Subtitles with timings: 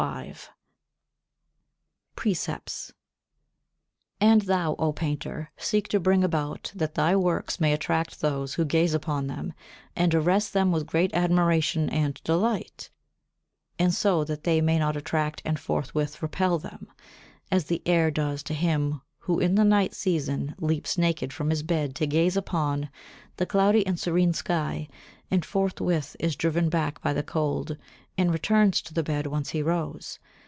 [0.01, 0.49] [Sidenote:
[2.15, 2.91] Precepts]
[4.19, 4.31] 48.
[4.31, 8.65] And thou, O painter, seek to bring about that thy works may attract those who
[8.65, 9.53] gaze upon them
[9.95, 12.89] and arrest them with great admiration and delight;
[13.77, 16.87] and so that they may not attract and forthwith repel them,
[17.51, 21.61] as the air does to him who in the night season leaps naked from his
[21.61, 22.89] bed to gaze upon
[23.37, 24.87] the cloudy and serene sky
[25.29, 27.77] and forthwith is driven back by the cold,
[28.17, 30.19] and returns to the bed whence he rose.